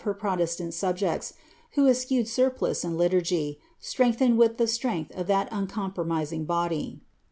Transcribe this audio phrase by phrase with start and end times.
[0.03, 1.31] lier protestant subjecte,
[1.73, 7.01] who eschewed surplice and liturgy, Btreng; th< with ihe slrenglh of that uncompromising body.